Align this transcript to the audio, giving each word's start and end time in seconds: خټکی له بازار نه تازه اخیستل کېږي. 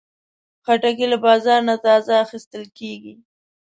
خټکی 0.65 1.05
له 1.11 1.17
بازار 1.25 1.59
نه 1.69 1.75
تازه 1.85 2.11
اخیستل 2.25 2.63
کېږي. 2.77 3.13